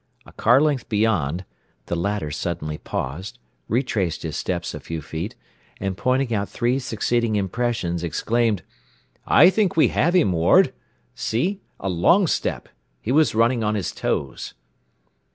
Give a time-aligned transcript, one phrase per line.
[0.25, 1.45] A car length beyond,
[1.85, 5.35] the latter suddenly paused, retraced his steps a few feet,
[5.79, 8.63] and pointing out three succeeding impressions, exclaimed,
[9.27, 10.73] "I think we have him, Ward!
[11.13, 11.61] See?
[11.79, 12.67] A long step!
[12.99, 14.55] He was running on his toes."